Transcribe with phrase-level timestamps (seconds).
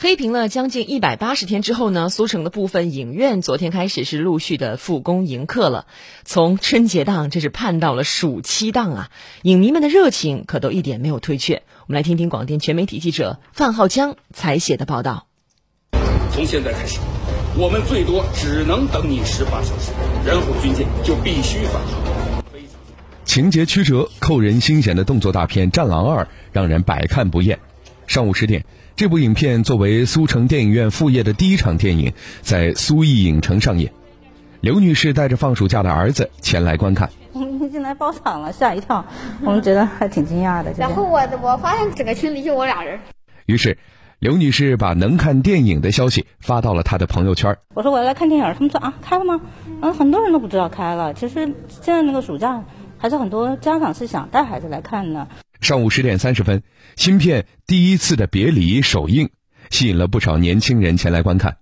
[0.00, 5.88] 黑屏了将近一百八十天之后呢，苏城的部分影院昨天开始是陆续的复工迎客了。
[6.24, 9.10] 从春节档，这是盼到了暑期档啊，
[9.42, 11.64] 影迷们的热情可都一点没有退却。
[11.88, 15.26] 我们来听听广电全媒体记者范浩江采写的报道。
[16.30, 17.00] 从现在开始，
[17.56, 19.90] 我们最多只能等你十八小时，
[20.24, 22.44] 然后军舰就必须返航。
[23.24, 26.22] 情节曲折、扣人心弦的动作大片《战狼二》
[26.52, 27.58] 让人百看不厌。
[28.08, 28.64] 上午十点。
[28.96, 33.92] 这部影片作为苏城电影院副业的第一场电影，在苏艺影城上演。
[34.60, 37.10] 刘女士带着放暑假的儿子前来观看。
[37.32, 39.04] 我们进来包场了，吓一跳，
[39.44, 40.72] 我们觉得还挺惊讶的。
[40.76, 42.98] 然后我我发现整个群里就我俩人。
[43.44, 43.76] 于是，
[44.18, 47.58] 刘女士把能看电影的消息发到了她的朋友圈。
[47.74, 49.42] 我说我要来看电影，他们说啊开了吗？
[49.82, 51.12] 嗯，很多人都不知道开了。
[51.12, 52.64] 其实现在那个暑假，
[52.96, 55.28] 还是很多家长是想带孩子来看的。
[55.60, 56.62] 上午十点三十分，
[56.96, 59.30] 新片《第一次的别离》首映，
[59.70, 61.56] 吸引了不少年轻人前来观看。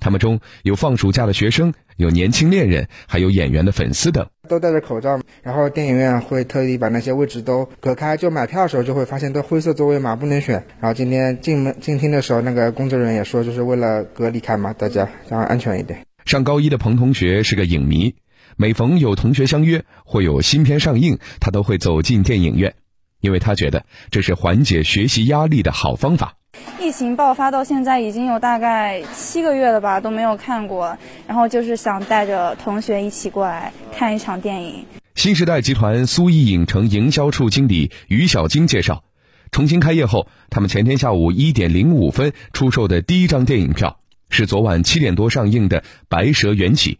[0.00, 4.28] 他们中有放暑假的学生，有年轻恋人，还有演员的粉丝等。
[4.48, 8.16] 都戴着口罩，然后电影院会特意把那些位置都隔开。
[8.16, 10.64] 就买票的时候就会发现都灰色座位嘛，不能选。
[10.80, 16.06] 然后今天进门进厅的时候，那个工作人员也说，就是为了隔离开嘛，大家让安全一点。
[16.26, 18.14] 上高一的彭同学是个影迷，
[18.56, 22.74] 每逢有同学相约或有新片上映，他都会走进电影院。
[23.20, 26.34] 因为他觉得这是缓解学习压力的好方法。
[26.80, 30.96] 疫情爆发到现在已经有大概七个月了吧，都没有看过。
[31.26, 34.84] 然后就是想带着同学一起过来看一场电影。
[35.14, 39.04] 新时代集团苏艺影城营销处经理于小晶介绍，
[39.50, 46.98] 重新开业后，他们前天下午一点零五分出售的第一张电影票是昨晚七点多上映的《白蛇缘起》，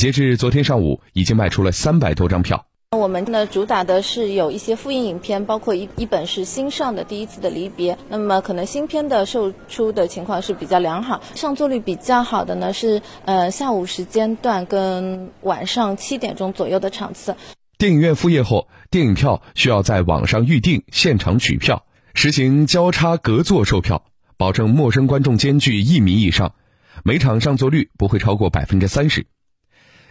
[0.00, 2.66] 截至昨天上午，已经卖出了三百多张票。
[2.98, 17.36] 我们呢主打的是有一些复印影片，包括一一本是新上的《第一次的离别》，那么可能新片的售出的情况是比较良好，上座率比较好的呢是呃下午时间段跟晚上七点钟左右的场次。
[17.76, 21.84] 电影院复业后，电影票需要在网上预订，现场取票，
[22.14, 24.04] 实行交叉隔座售票，
[24.36, 26.54] 保证陌生观众间距一米以上，
[27.02, 29.26] 每场上座率不会超过百分之三十。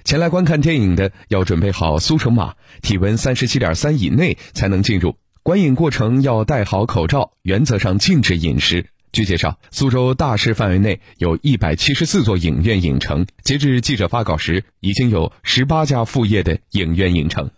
[0.03, 5.15] 前来观看电影的要准备好苏城码，体温三十七点三以内才能进入。
[5.43, 8.87] 观影过程要戴好口罩，原则上禁止饮食。
[9.13, 17.49] 据介绍，苏州大市范围内有一百七十四座影院影城，截至记者发稿时，已经有十八家复业的影院影城。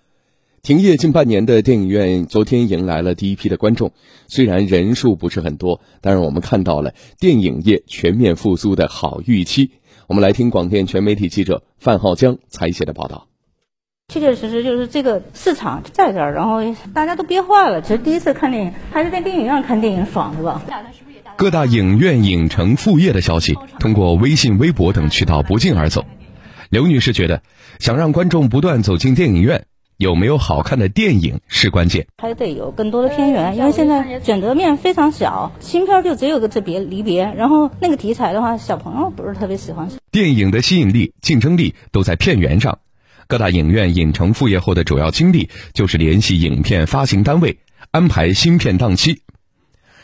[0.62, 3.94] 停业近半年的电影院昨天迎来了第一批的观众，
[4.28, 9.72] 虽然人数不是很多，但是我们看到了电影业全面复苏的好预期。
[10.08, 13.28] 我们来听广电全媒体记者范浩江采写的报道。
[14.08, 16.60] 确确实实就是这个市场在这儿，然后
[16.94, 17.82] 大家都憋坏了。
[17.82, 20.62] 其实第一次看电影，还是在电影院看电影爽，是吧？
[21.36, 26.06] 各大影院影城复业的消息，通过微信、微博等渠道不胫而走。
[26.70, 27.42] 刘女士觉得，
[27.80, 29.66] 想让观众不断走进电影院。
[29.98, 39.90] 有没有好看的电影是关键，还得有更多的片源，因为现在选择面非常小，新片就只有个这别离别，然后那个题材的话，小朋友不是特别喜欢。
[40.12, 42.80] 电影的吸引力、竞争力都在片源上，
[43.28, 47.58] 各大影院影城复业后的主要精力就是联系影片发行单位，
[47.92, 49.22] 安排新片档期。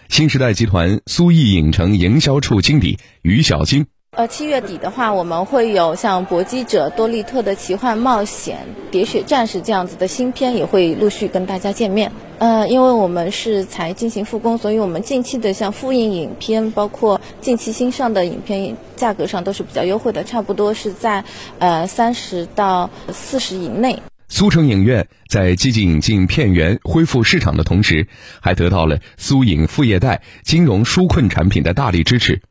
[0.07, 3.85] 新时代集团苏艺影城营销处经理于小晶。
[4.17, 8.57] 呃，七月底的话，我们会有像《搏击者》《多利特的奇幻冒险》
[8.93, 12.11] 《喋血战士》这样子的新片，也会陆续跟大家见面。
[12.37, 21.23] 呃，因为我们是才进行复工，所以我们近期的像复印影片，包括近期新上的影片，价格上都是比较优惠的，差不多是在
[21.59, 23.97] 呃三十到四十以内。
[24.27, 28.05] 苏城影院在积极引进片源、恢复市场的同时，
[28.41, 32.41] 还得到了苏影副业贷金融纾困产品的大力支持。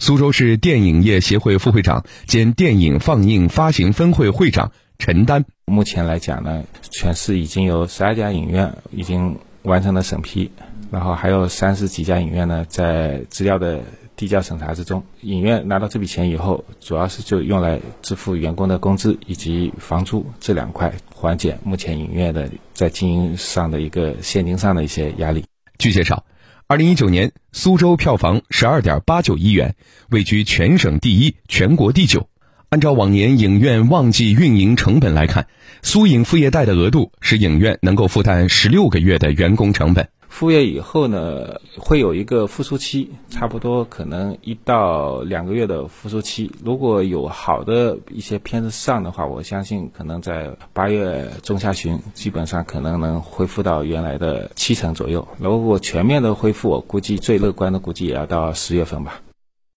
[0.00, 10.50] 苏州市电影业协会副会长兼电影放映发行分会会长陈丹，目前来讲呢，全市已经有十二家影院已经完成了审批，
[10.90, 13.82] 然后还有三十几家影院呢在资料的
[14.16, 15.04] 递交审查之中。
[15.20, 25.44] 影院拿到这笔钱以后，主要是就用来支付员工的工资以及房租这两块，缓解目前影院的在经营上的一个现金上的一些压力。
[25.78, 26.24] 据介绍。
[26.70, 29.74] 二零一九年，苏州票房十二点八九亿元，
[30.10, 32.28] 位居全省第一、全国第九。
[32.68, 35.48] 按照往年影院旺季运营成本来看，
[35.82, 40.08] 苏影副业贷的额度使影院能够负担十六个月的员工成本。
[40.30, 46.50] 复业以后呢，会有一个复苏期，差不多可能一到两个月的复苏期。
[46.64, 55.28] 如果有好的一些片子上的话，我相信可能在八月中下旬，基本上可能能恢复到原来的七成左右。
[55.38, 59.20] 如果全面的恢复，我估计最乐观的估计也要到十月份吧。